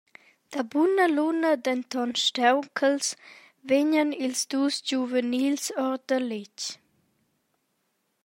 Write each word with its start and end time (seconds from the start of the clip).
Da 0.53 0.61
buna 0.73 1.05
luna, 1.15 1.49
denton 1.67 2.11
staunchels, 2.23 3.07
vegnan 3.69 4.09
ils 4.25 4.41
dus 4.51 4.75
giuvenils 4.87 5.65
ord 5.87 6.09
letg. 6.29 6.59